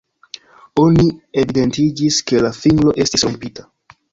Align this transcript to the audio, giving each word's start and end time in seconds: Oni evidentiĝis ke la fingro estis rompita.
Oni 0.83 1.05
evidentiĝis 1.43 2.19
ke 2.31 2.43
la 2.47 2.53
fingro 2.63 2.99
estis 3.07 3.29
rompita. 3.29 3.69